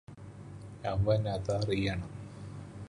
[0.85, 2.11] അവനതറിയണം